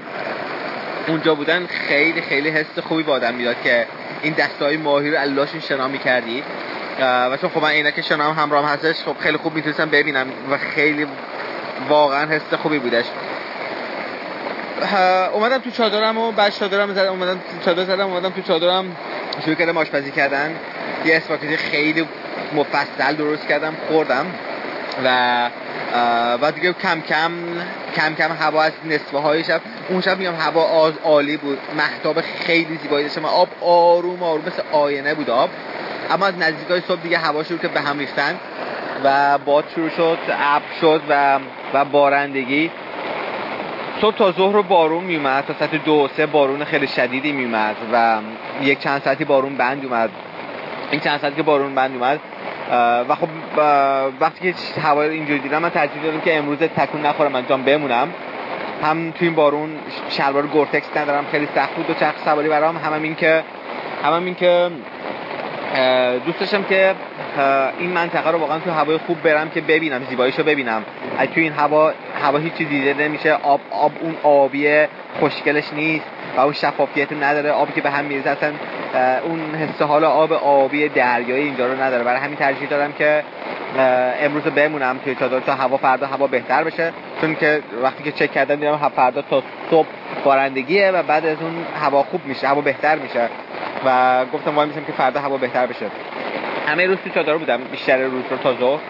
اونجا 1.07 1.35
بودن 1.35 1.67
خیلی 1.67 2.21
خیلی 2.21 2.51
حس 2.51 2.79
خوبی 2.79 3.03
به 3.03 3.13
آدم 3.13 3.35
می‌داد 3.35 3.57
که 3.65 3.87
این 4.23 4.33
دسته 4.33 4.65
های 4.65 4.77
ماهی 4.77 5.11
رو 5.11 5.47
شنا 5.69 5.89
می‌کردی. 5.89 6.43
و 7.01 7.37
چون 7.41 7.51
خب 7.51 7.63
من 7.63 7.71
عینک 7.71 8.01
شنا 8.01 8.33
هم 8.33 8.43
همراهم 8.43 8.69
هستش 8.69 9.03
خب 9.03 9.17
خیلی 9.21 9.37
خوب 9.37 9.55
می‌تونستم 9.55 9.91
ببینم 9.91 10.27
و 10.51 10.59
خیلی 10.59 11.07
واقعا 11.89 12.27
حس 12.27 12.55
خوبی 12.55 12.79
بودش. 12.79 13.05
اومدم 15.33 15.59
تو 15.59 15.71
چادرم 15.71 16.19
و 16.19 16.33
بعد 16.33 16.53
چادرم 16.53 16.95
زدم 16.95 17.11
اومدم 17.11 17.35
تو 17.35 17.65
چادر 17.65 17.85
زدم 17.85 18.07
اومدم 18.07 18.31
تو 18.31 18.43
چادرم. 18.43 18.97
شروع 19.45 19.57
کردم 19.57 19.77
آشپزی 19.77 20.11
کردن. 20.11 20.55
یه 21.05 21.17
اسپاگتی 21.17 21.57
خیلی 21.57 22.09
مفصل 22.53 23.15
درست 23.19 23.47
کردم 23.49 23.77
خوردم. 23.89 24.27
و 25.05 25.49
بعد 26.41 26.55
دیگه 26.55 26.73
کم 26.73 27.01
کم 27.01 27.33
کم 27.97 28.15
کم 28.15 28.33
هوا 28.33 28.63
از 28.63 28.73
نصفه 28.85 29.19
های 29.19 29.45
شب 29.45 29.61
اون 29.89 30.01
شب 30.01 30.19
میگم 30.19 30.35
هوا 30.35 30.93
عالی 31.05 31.37
بود. 31.37 31.59
محتاب 31.77 32.21
خیلی 32.21 32.79
زیبایی 32.83 33.05
داشتم 33.05 33.25
آب 33.25 33.49
آروم 33.61 34.23
آروم 34.23 34.45
مثل 34.47 34.63
آینه 34.73 35.15
بود 35.15 35.31
آب. 35.31 35.51
اما 36.11 36.27
از 36.27 36.39
نزدیکای 36.39 36.81
صبح 36.81 37.03
دیگه 37.03 37.19
هوا 37.19 37.43
شروع 37.43 37.59
که 37.59 37.69
به 37.69 37.81
هم 37.81 37.99
ریختن 37.99 38.39
و 39.05 39.39
باد 39.39 39.65
شروع 39.75 39.89
شد 39.89 40.19
ابر 40.29 40.65
شد 40.81 41.03
و 41.09 41.39
و 41.75 41.85
بارندگی. 41.85 42.71
صبح 44.01 44.17
تا 44.17 44.33
ظهر 44.33 44.63
بارون 44.63 45.05
میومد 45.05 45.45
تا 45.47 45.55
ساعت 45.59 45.85
دو 45.85 46.09
سه 46.17 46.27
بارون 46.27 46.65
خیلی 46.65 46.87
شدیدی 46.87 47.33
میومد 47.33 47.77
و 47.93 48.19
یک 48.63 48.79
چند 48.79 49.03
ساعتی 49.03 49.25
بارون 49.25 49.57
بند 49.57 49.85
اومد. 49.85 50.11
این 50.91 51.01
چند 51.01 51.21
ساعتی 51.21 51.37
که 51.37 51.43
بارون 51.43 51.75
بند 51.75 51.95
اومد 51.95 52.21
و 53.09 53.15
خب 53.15 53.29
وقتی 54.21 54.53
که 54.53 54.81
هوا 54.81 55.05
رو 55.05 55.11
اینجوری 55.11 55.39
دیدم 55.39 55.59
من 55.59 55.71
ترجیح 55.71 56.03
دادم 56.03 56.21
که 56.21 56.37
امروز 56.37 56.59
تکون 56.59 57.07
نخورم 57.07 57.35
انجام 57.35 57.63
بمونم. 57.63 58.09
هم 58.83 59.11
تو 59.11 59.25
این 59.25 59.35
بارون 59.35 59.71
شلوار 60.09 60.47
گورتکس 60.47 60.97
ندارم 60.97 61.25
خیلی 61.31 61.49
سخت 61.55 61.75
بود 61.75 61.91
و 61.91 61.95
چرخ 61.95 62.15
سواری 62.25 62.49
برام. 62.49 62.77
هم, 62.77 62.93
هم 62.95 63.03
این 63.03 63.15
که 63.15 63.43
هم, 64.05 64.13
هم 64.13 64.25
این 64.25 64.35
که 64.35 64.71
دوست 66.27 66.41
داشتم 66.41 66.63
که 66.63 66.95
این 67.79 67.91
منطقه 67.91 68.31
رو 68.31 68.39
واقعا 68.39 68.59
تو 68.59 68.71
هوای 68.71 68.99
خوب 68.99 69.23
برم 69.23 69.51
که 69.51 69.61
ببینم 69.61 70.05
زیباییشو 70.11 70.43
ببینم. 70.43 70.83
از 71.19 71.29
تو 71.29 71.41
این 71.41 71.53
هوا 71.53 71.93
هوا 72.23 72.39
هیچی 72.39 72.65
دیده 72.65 72.95
نمیشه 72.95 73.33
آب 73.33 73.61
آب 73.71 73.93
اون 74.01 74.17
آبی 74.23 74.87
خوشگلش 75.21 75.73
نیست. 75.73 76.07
و 76.37 76.41
اون 76.41 76.53
شفافیت 76.53 77.13
نداره. 77.13 77.51
آبی 77.51 77.73
که 77.73 77.81
به 77.81 77.91
هم 77.91 78.05
می‌رسه 78.05 78.31
اصلا 78.31 78.53
اون 79.25 79.55
حس 79.55 79.83
حال 79.83 80.05
آب 80.05 80.33
آبی 80.33 80.89
دریایی 80.89 81.45
اینجا 81.45 81.67
رو 81.67 81.83
نداره. 81.83 82.05
برای 82.05 82.21
همین 82.21 82.37
ترجیح 82.37 82.69
دارم 82.69 82.93
که 82.93 83.23
امروز 84.23 84.43
بمونم 84.43 84.99
توی 85.05 85.15
چادر 85.15 85.41
تا 85.41 85.55
هوا 85.55 85.77
فردا 85.77 86.07
هوا 86.07 86.27
بهتر 86.27 86.65
بشه. 86.65 86.93
چون 87.21 87.35
که 87.35 87.63
وقتی 87.83 88.03
که 88.03 88.13
چک 88.13 88.33
کردم 88.33 88.55
دیدم 88.55 88.91
فردا 88.97 89.23
تا 89.23 89.43
صبح 89.71 89.89
بارندگیه 90.25 90.91
و 90.91 91.03
بعد 91.03 91.27
از 91.27 91.37
اون 91.41 91.65
هوا 91.81 92.03
خوب 92.03 92.21
میشه 92.25 92.49
هوا 92.49 92.61
بهتر 92.61 92.97
میشه. 92.97 93.29
و 93.87 94.25
گفتم 94.33 94.57
وای 94.57 94.67
میشم 94.67 94.85
که 94.85 94.93
فردا 94.93 95.21
هوا 95.21 95.37
بهتر 95.37 95.67
بشه. 95.67 95.87
همه 96.67 96.87
روز 96.87 96.99
تو 97.05 97.11
چادر 97.11 97.37
بودم 97.37 97.61
بیشتر 97.71 97.99
روز 97.99 98.25
رو 98.31 98.37
تا 98.37 98.55
ظهر. 98.55 98.81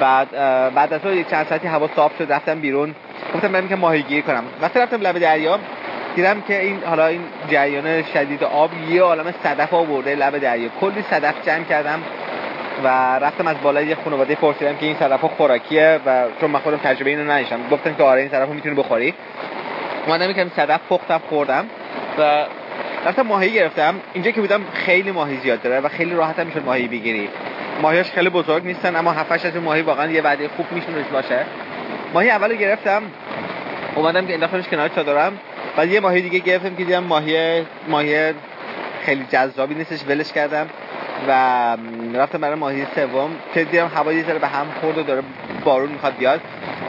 بعد 0.00 0.30
بعد 0.74 0.92
از 0.92 1.00
یک 1.04 1.28
چند 1.30 1.46
ساعتی 1.46 1.68
هوا 1.68 1.88
صاف 1.96 2.12
شد 2.18 2.32
رفتم 2.32 2.60
بیرون. 2.60 2.94
گفتم 3.34 3.52
برم 3.52 3.68
که 3.68 3.76
ماهیگیری 3.76 4.22
کنم. 4.22 4.44
وقتی 4.62 4.78
رفتم 4.78 5.00
لب 5.00 5.18
دریا 5.18 5.58
دیدم 6.16 6.40
که 6.40 6.60
این 6.60 6.82
حالا 6.84 7.06
این 7.06 7.20
جریان 7.50 8.02
شدید 8.02 8.44
آب 8.44 8.70
یه 8.90 9.02
عالم 9.02 9.34
صدف 9.42 9.74
آورده 9.74 10.14
لب 10.14 10.38
دریا. 10.38 10.68
کلی 10.80 11.04
صدف 11.10 11.34
جمع 11.46 11.64
کردم 11.64 12.02
و 12.84 12.88
رفتم 13.18 13.46
از 13.46 13.56
بالای 13.62 13.86
یه 13.86 13.96
خانواده 14.04 14.34
پرسیدم 14.34 14.76
که 14.76 14.86
این 14.86 14.96
صدف 14.96 15.24
خوراکیه 15.24 16.00
و 16.06 16.24
چون 16.40 16.50
من 16.50 16.60
خودم 16.60 16.76
تجربه 16.76 17.10
اینو 17.10 17.30
نداشتم. 17.30 17.58
گفتن 17.70 17.94
که 17.94 18.02
آره 18.02 18.20
این 18.20 18.30
صدف 18.30 18.48
می‌تونی 18.48 18.74
بخوری. 18.74 19.14
اومدم 20.06 20.30
یکم 20.30 20.48
صدف 20.48 20.80
پختم 20.88 21.20
خوردم 21.28 21.64
و 22.18 22.44
رفتم 23.06 23.22
ماهی 23.22 23.52
گرفتم. 23.52 23.94
اینجا 24.12 24.30
که 24.30 24.40
بودم 24.40 24.60
خیلی 24.72 25.10
ماهی 25.10 25.36
زیاد 25.36 25.62
داره 25.62 25.80
و 25.80 25.88
خیلی 25.88 26.14
راحت 26.14 26.38
هم 26.38 26.46
می‌شد 26.46 26.64
ماهی 26.64 26.88
بگیری. 26.88 27.28
ماهیاش 27.82 28.10
خیلی 28.10 28.28
بزرگ 28.28 28.64
نیستن 28.64 28.96
اما 28.96 29.12
7 29.12 29.46
از 29.46 29.56
ماهی 29.56 29.82
واقعا 29.82 30.10
یه 30.10 30.22
وعده 30.22 30.48
خوب 30.56 30.72
میشون 30.72 30.94
باشه. 31.12 31.38
ماهی 32.14 32.30
اولو 32.30 32.54
گرفتم. 32.54 33.02
اومدم 33.94 34.26
که 34.26 34.34
انداختمش 34.34 34.68
کنار 34.68 34.88
چادرم. 34.88 35.32
بعد 35.76 35.88
یه 35.88 36.00
ماهی 36.00 36.22
دیگه 36.22 36.38
گرفتم 36.38 36.74
که 36.74 36.84
دیدم 36.84 37.04
ماهی 37.04 37.66
ماهی 37.88 38.32
خیلی 39.04 39.24
جذابی 39.30 39.74
نیستش 39.74 39.98
ولش 40.08 40.32
کردم 40.32 40.66
و 41.28 41.76
رفتم 42.14 42.40
برای 42.40 42.54
ماهی 42.54 42.86
سوم. 42.94 43.30
که 43.54 43.64
دیدم 43.64 43.90
هوا 43.94 44.12
یه 44.12 44.22
به 44.22 44.46
هم 44.46 44.66
خورد 44.80 44.98
و 44.98 45.02
داره 45.02 45.22
بارون 45.64 45.88
می‌خواد 45.88 46.16
بیاد. 46.16 46.40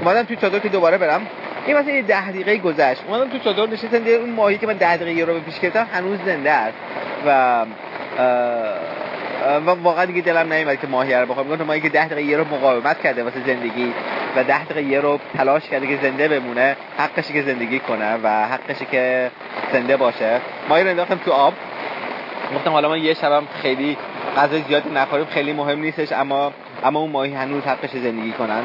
اومدم 0.02 0.24
تو 0.24 0.36
چادر 0.36 0.60
که 0.60 0.70
دوباره 0.70 0.98
برم. 0.98 1.22
این 1.66 1.78
مثلا 1.78 1.94
یه 1.94 2.02
ده 2.02 2.30
دقیقه 2.32 2.58
گذشت. 2.58 3.02
اومدم 3.08 3.30
تو 3.30 3.38
چادر 3.38 3.74
نشستم 3.74 4.00
دیدم 4.00 4.22
اون 4.22 4.30
ماهی 4.30 4.58
که 4.58 4.68
من 4.68 4.78
ده 4.78 4.98
دقیقه 4.98 5.26
رو 5.26 5.34
به 5.34 5.40
پیش 5.40 5.60
کردم 5.60 5.88
هنوز 5.94 6.20
زنده 6.26 6.52
است. 6.52 6.78
و 7.26 7.66
و 9.66 9.70
واقعا 9.70 10.06
دیگه 10.06 10.22
دلم 10.22 10.54
نمیاد 10.54 10.80
که 10.80 10.88
ماهی 10.88 11.14
رو 11.14 11.26
بخوام 11.26 11.48
گفتم 11.48 11.64
ماهی 11.64 11.82
که 11.82 11.90
ده 11.90 12.06
دقیقه 12.06 12.24
یه 12.24 12.38
رو 12.38 12.44
مقاومت 12.44 13.02
کرده 13.02 13.24
واسه 13.24 13.40
زندگی. 13.48 13.94
و 14.36 14.44
ده 14.44 14.66
دقیقه 14.66 14.84
یه 14.84 15.00
رو 15.00 15.20
تلاش 15.38 15.70
کرده 15.70 15.88
که 15.88 16.00
زنده 16.02 16.28
بمونه 16.28 16.76
حقشه 16.98 17.34
که 17.34 17.42
زندگی 17.42 17.80
کنه 17.80 18.18
و 18.24 18.46
حقشه 18.46 18.86
که 18.86 19.32
زنده 19.74 19.98
باشه. 19.98 20.42
ماهی 20.70 20.84
رو 20.84 20.90
انداختم 20.90 21.16
تو 21.16 21.32
آب. 21.32 21.54
گفتم 22.56 22.72
حالا 22.72 22.90
ما 22.90 22.98
یه 22.98 23.14
شبم 23.14 23.44
خیلی 23.62 23.98
غذای 24.38 24.62
زیادی 24.62 24.90
نخوریم 24.90 25.26
خیلی 25.26 25.54
مهم 25.54 25.80
نیستش 25.80 26.12
اما 26.12 26.54
اما 26.84 27.00
اون 27.00 27.12
ماهی 27.12 27.34
هنوز 27.34 27.64
حقش 27.64 27.90
زندگی 27.90 28.32
کنن. 28.32 28.64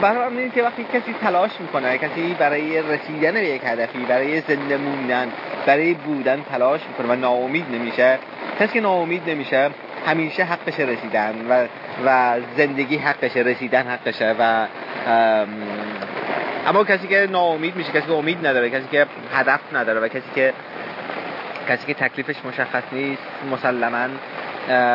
برای 0.00 0.38
این 0.38 0.50
که 0.50 0.62
وقتی 0.62 0.84
کسی 0.84 1.14
تلاش 1.22 1.50
می‌کنه 1.60 1.98
کسی 1.98 2.36
برای 2.38 2.82
رسیدن 2.82 3.32
به 3.32 3.44
یک 3.44 3.62
هدفی 3.64 3.98
برای 3.98 4.40
زنده 4.40 4.76
موندن 4.76 5.28
برای 5.66 5.94
بودن 5.94 6.42
تلاش 6.52 6.80
می‌کنه 6.88 7.14
و 7.14 7.20
ناامید 7.20 7.66
نمیشه. 7.72 8.18
کسی 8.60 8.72
که 8.72 8.80
ناامید 8.80 9.30
نمیشه 9.30 9.70
همیشه 10.06 10.44
حقش 10.44 10.80
رسیدن 10.80 11.34
و 11.50 11.66
و 12.06 12.40
زندگی 12.56 12.96
حقش 12.96 13.36
رسیدن 13.36 13.86
حقشه 13.86 14.34
و 14.38 14.66
اما 16.66 16.84
کسی 16.84 17.08
که 17.08 17.28
ناامید 17.30 17.76
میشه 17.76 17.92
کسی 17.92 18.06
که 18.06 18.12
امید 18.12 18.46
نداره 18.46 18.70
کسی 18.70 18.88
که 18.90 19.06
هدف 19.34 19.60
نداره 19.72 20.00
و 20.00 20.08
کسی 20.08 20.30
که 20.34 20.52
کسی 21.68 21.86
که 21.86 21.94
تکلیفش 21.94 22.36
مشخص 22.44 22.82
نیست 22.92 23.22
مسلما 23.50 24.08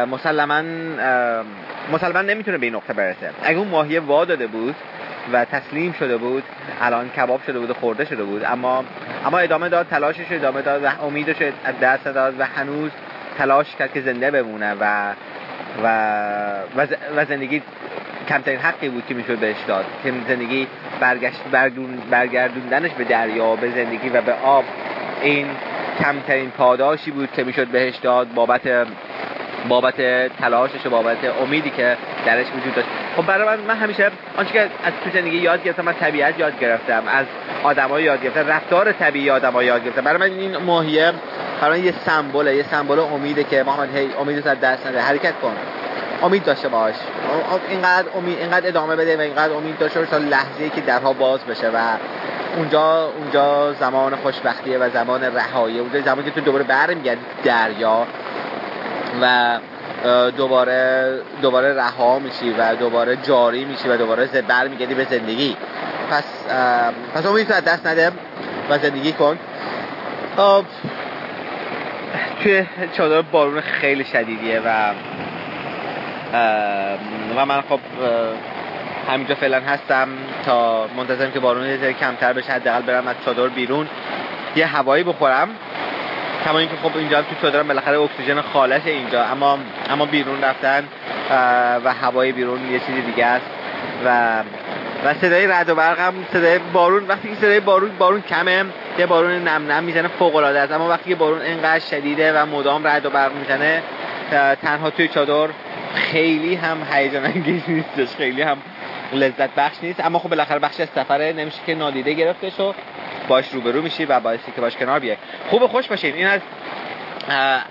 مسلما 0.05 0.61
مسلما 1.93 2.21
نمی‌تونه 2.21 2.57
به 2.57 2.65
این 2.65 2.75
نقطه 2.75 2.93
برسه. 2.93 3.31
اگه 3.43 3.57
اون 3.57 3.67
ماهی 3.67 3.99
وا 3.99 4.25
داده 4.25 4.47
بود 4.47 4.75
و 5.33 5.45
تسلیم 5.45 5.93
شده 5.93 6.17
بود 6.17 6.43
الان 6.81 7.09
کباب 7.09 7.41
شده 7.47 7.59
بود 7.59 7.69
و 7.69 7.73
خورده 7.73 8.05
شده 8.05 8.23
بود 8.23 8.43
اما 8.43 8.83
اما 9.25 9.39
ادامه 9.39 9.69
داد 9.69 9.87
تلاشش 9.87 10.31
ادامه 10.31 10.61
داد 10.61 10.83
و 10.83 10.87
امیدش 11.03 11.35
از 11.65 11.79
دست 11.81 12.03
داد 12.03 12.39
و 12.39 12.45
هنوز 12.45 12.91
تلاش 13.37 13.75
کرد 13.79 13.93
که 13.93 14.01
زنده 14.01 14.31
بمونه 14.31 14.73
و 14.79 15.13
و 15.83 16.87
و 17.17 17.25
زندگی 17.25 17.61
کمترین 18.29 18.59
حقی 18.59 18.89
بود 18.89 19.05
که 19.05 19.13
می‌شد 19.13 19.37
بهش 19.37 19.57
داد 19.67 19.85
که 20.03 20.13
زندگی 20.27 20.67
برگشت 20.99 21.39
برگردوندنش 22.11 22.91
به 22.91 23.03
دریا 23.03 23.55
به 23.55 23.71
زندگی 23.71 24.09
و 24.09 24.21
به 24.21 24.33
آب. 24.33 24.65
این 25.21 25.47
کمترین 26.03 26.49
پاداشی 26.49 27.11
بود 27.11 27.29
که 27.31 27.43
می‌شد 27.43 27.67
بهش 27.67 27.95
داد 27.95 28.33
بابت 28.33 28.87
بابت 29.69 29.95
تلاشش 30.41 30.85
و 30.85 30.89
بابت 30.89 31.17
امیدی 31.41 31.69
که 31.69 31.97
درش 32.25 32.45
وجود 32.47 32.75
داشت. 32.75 32.87
خب 33.15 33.25
برای 33.25 33.57
من 33.57 33.63
من 33.67 33.75
همیشه 33.75 34.11
آنچه 34.37 34.53
که 34.53 34.61
از 34.61 34.93
تو 35.03 35.09
زندگی 35.13 35.37
یاد 35.37 35.63
گرفتم 35.63 35.85
من 35.85 35.93
طبیعت 35.93 36.39
یاد 36.39 36.59
گرفتم. 36.59 37.03
از 37.07 37.25
آدمای 37.63 38.03
یاد 38.03 38.23
گرفتم. 38.23 38.47
رفتار 38.47 38.91
طبیعی 38.91 39.29
آدمای 39.29 39.65
یاد 39.65 39.83
گرفتم. 39.83 40.01
برای 40.01 40.29
من 40.29 40.39
این 40.39 40.57
ماهیه 40.57 41.13
برای 41.61 41.79
یه 41.79 41.93
سمبله 42.05 42.55
یه 42.55 42.63
سمبل 42.63 42.99
امیده 42.99 43.43
که 43.43 43.63
محمد 43.63 43.95
هی 43.95 44.09
امید 44.19 44.47
از 44.47 44.59
دست 44.59 44.87
نده. 44.87 45.01
حرکت 45.01 45.33
کن. 45.41 45.53
امید 46.23 46.43
داشته 46.43 46.67
باش. 46.67 46.95
اینقدر 47.69 48.07
امید 48.15 48.39
اینقدر 48.39 48.67
ادامه 48.67 48.95
بده 48.95 49.17
و 49.17 49.19
اینقدر 49.19 49.53
امید 49.53 49.77
داشته 49.77 49.99
باش 49.99 50.09
تا 50.09 50.17
لحظه‌ای 50.17 50.69
که 50.69 50.81
درها 50.81 51.13
باز 51.13 51.39
بشه 51.39 51.67
و 51.69 51.77
اونجا 52.57 53.11
اونجا 53.17 53.73
زمان 53.73 54.15
خوشبختیه 54.15 54.77
و 54.77 54.89
زمان 54.89 55.23
رهایی. 55.23 55.79
اونجا 55.79 56.01
زمانی 56.01 56.23
که 56.23 56.31
تو 56.31 56.41
دوباره 56.41 56.63
برمیگردی 56.63 57.21
دریا 57.43 58.07
و 59.21 59.59
دوباره 60.31 61.13
دوباره 61.41 61.73
رها 61.73 62.19
میشی 62.19 62.49
و 62.49 62.75
دوباره 62.75 63.15
جاری 63.15 63.65
میشی 63.65 63.89
و 63.89 63.97
دوباره 63.97 64.41
برمیگردی 64.41 64.93
به 64.93 65.03
زندگی. 65.03 65.57
پس 66.11 66.23
پس 67.15 67.25
امید 67.25 67.51
از 67.51 67.63
دست 67.63 67.87
نده 67.87 68.11
و 68.69 68.77
زندگی 68.77 69.11
کن. 69.11 69.37
توی 72.43 72.65
چادر 72.97 73.21
بارون 73.21 73.61
خیلی 73.61 74.05
شدیدیه 74.05 74.61
و 74.65 74.93
و 77.37 77.45
من 77.45 77.61
خب 77.61 77.79
همینجا 79.09 79.35
فعلا 79.35 79.59
هستم 79.59 80.07
تا 80.45 80.87
منتظرم 80.97 81.31
که 81.31 81.39
بارون 81.39 81.65
یه 81.65 81.93
کمتر 81.93 82.33
بشه 82.33 82.51
حداقل 82.51 82.81
برم 82.81 83.07
از 83.07 83.15
چادر 83.25 83.47
بیرون. 83.47 83.87
یه 84.55 84.65
هوایی 84.65 85.03
بخورم. 85.03 85.49
کما 86.45 86.59
اینکه 86.59 86.75
خب 86.83 86.97
اینجا 86.97 87.21
تو 87.21 87.35
چادرم 87.41 87.67
بالاخره 87.67 87.99
اکسیژن 87.99 88.41
خالص 88.41 88.81
اینجا. 88.85 89.23
اما 89.23 89.59
اما 89.89 90.05
بیرون 90.05 90.43
رفتن 90.43 90.83
و 91.85 91.93
هوای 91.93 92.31
بیرون 92.31 92.71
یه 92.71 92.79
چیزی 92.79 93.01
دیگه 93.01 93.25
است. 93.25 93.45
و 94.05 94.39
و 95.05 95.13
صدای 95.13 95.47
رد 95.47 95.69
و 95.69 95.75
برق 95.75 95.99
هم 95.99 96.13
صدای 96.33 96.59
بارون 96.73 97.07
وقتی 97.07 97.29
که 97.29 97.35
صدای 97.35 97.59
بارون 97.59 97.91
بارون 97.99 98.21
کمه 98.21 98.65
یه 98.99 99.05
بارون 99.05 99.31
نم 99.31 99.71
نم 99.71 99.83
می‌زنه 99.83 100.07
فوق 100.07 100.35
العاده 100.35 100.59
است. 100.59 100.71
اما 100.71 100.89
وقتی 100.89 101.09
که 101.09 101.15
بارون 101.15 101.41
انقدر 101.41 101.79
شدیده 101.79 102.41
و 102.41 102.45
مدام 102.45 102.87
رعد 102.87 103.05
و 103.05 103.09
برق 103.09 103.31
می‌زنه 103.35 103.83
تنها 104.61 104.89
توی 104.89 105.07
چادر 105.07 105.47
خیلی 105.93 106.55
هم 106.55 106.77
هیجان 106.91 107.25
انگیز 107.25 107.61
نیستش 107.67 108.15
خیلی 108.15 108.41
هم 108.41 108.57
لذت 109.13 109.49
بخش 109.57 109.77
نیست. 109.81 110.05
اما 110.05 110.19
خب 110.19 110.29
بالاخره 110.29 110.59
بخشی 110.59 110.79
از 110.79 110.87
سفره 110.95 111.33
نمیشه 111.33 111.59
که 111.65 111.75
نادیده 111.75 112.13
گرفت 112.13 112.49
و 112.49 112.73
باش 113.27 113.49
روبرو 113.53 113.81
میشی 113.81 114.05
و 114.05 114.19
بایستی 114.19 114.51
که 114.55 114.61
باش 114.61 114.75
کنار 114.75 114.99
بیای. 114.99 115.17
خوب 115.49 115.67
خوش 115.67 115.87
باشین. 115.87 116.13
این 116.13 116.27
از 116.27 116.41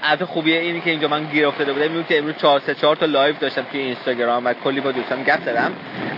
از 0.02 0.22
خوبیه 0.22 0.60
اینی 0.60 0.80
که 0.80 0.90
اینجا 0.90 1.08
من 1.08 1.24
گیر 1.24 1.46
افتاده 1.46 1.72
بودم. 1.72 1.90
میگم 1.90 2.02
که 2.02 2.18
امروز 2.18 2.34
4 2.36 2.60
3 2.60 2.74
4 2.74 2.96
تا 2.96 3.06
live 3.06 3.36
داشتم 3.40 3.62
توی 3.62 3.80
اینستاگرام 3.80 4.46
و 4.46 4.52
کلی 4.52 4.80
با 4.80 4.92
دوستان 4.92 5.22
گپ 5.22 5.44
زدم. 5.44 5.72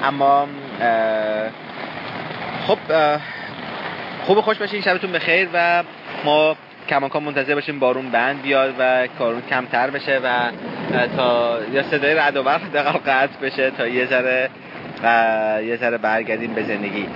اما 0.05 0.49
خب 2.67 2.79
خوب 4.23 4.41
خوش 4.41 4.59
باشین. 4.59 4.81
شبتون 4.81 5.13
بخیر 5.13 5.49
و 5.53 5.83
ما 6.25 6.57
کماکان 6.89 7.23
منتظر 7.23 7.55
باشیم 7.55 7.79
بارون 7.79 8.11
بند 8.11 8.43
بیاد 8.43 8.75
و 8.79 9.07
کارون 9.19 9.43
کمتر 9.51 9.91
بشه 9.91 10.21
و 10.25 10.51
تا 11.17 11.59
یا 11.73 11.83
صدای 11.83 12.15
رد 12.15 12.37
و 12.37 12.43
برق 12.43 13.01
قطع 13.07 13.41
بشه 13.43 13.71
تا 13.71 13.87
یه 13.87 14.07
ذره 14.07 14.51
یه 15.67 15.77
ذره 15.77 15.99
برگردیم 15.99 16.55
به 16.55 16.63
زندگی. 16.63 17.07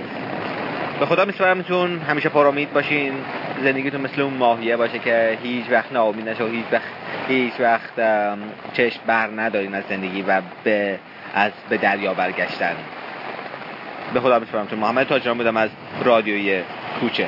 به 1.03 1.07
خدا 1.07 1.25
میسپارمتون 1.25 1.99
همیشه 1.99 2.29
پرامید 2.29 2.73
باشین. 2.73 3.13
زندگیتون 3.63 4.01
مثل 4.01 4.21
اون 4.21 4.33
ماهیه 4.33 4.77
باشه 4.77 4.99
که 4.99 5.37
هیچ 5.43 5.65
وقت 5.71 5.91
ناامید 5.91 6.29
نشه 6.29 6.43
و 6.43 6.47
هیچ 6.47 6.65
وقت 6.71 6.83
هیچ 7.27 7.53
وقت 7.59 7.93
چشم 8.73 8.99
بر 9.07 9.27
ندارین 9.27 9.75
از 9.75 9.83
زندگی 9.89 10.21
و 10.21 10.41
به 10.63 10.99
از 11.33 11.51
به 11.69 11.77
دریا 11.77 12.13
برگشتن. 12.13 12.75
به 14.13 14.19
خدا 14.19 14.39
میسپارمتون 14.39 14.79
محمد 14.79 15.07
تاجران 15.07 15.37
بودم 15.37 15.57
از 15.57 15.69
رادیوی 16.03 16.61
کوچه. 16.99 17.27